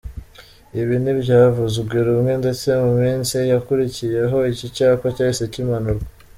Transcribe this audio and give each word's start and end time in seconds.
Ibi 0.81 0.95
ntibyavuzwe 1.01 1.95
rumwe 2.07 2.33
ndetse 2.41 2.67
mu 2.83 2.91
minsi 3.01 3.35
yakurikiyeho, 3.51 4.37
iki 4.53 4.67
cyapa 4.75 5.07
cyahise 5.15 5.45
kimanurwa. 5.53 6.05